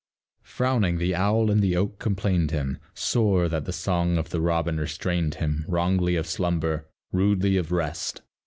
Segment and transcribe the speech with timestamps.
[0.41, 4.79] Frowning, the owl in the oak complained him Sore, that the song of the robin
[4.79, 8.23] restrained him Wrongly of slumber, rudely of rest.